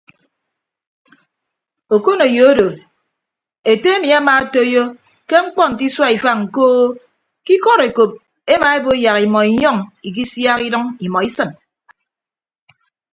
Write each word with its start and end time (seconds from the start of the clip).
Okoneyo 1.95 2.43
odo 2.51 2.67
ete 3.71 3.87
emi 3.95 4.09
amaatoiyo 4.19 4.83
ke 5.29 5.35
mkpọ 5.45 5.61
nte 5.69 5.83
isua 5.89 6.13
ifañ 6.17 6.39
koo 6.55 6.81
ke 7.45 7.51
ikọd 7.57 7.79
ekop 7.89 8.11
emaebo 8.53 8.91
yak 9.03 9.17
imọ 9.27 9.39
inyọñ 9.51 9.77
ikisiak 10.07 10.59
idʌñ 10.67 10.83
imọ 11.05 11.19
isịn. 11.27 11.51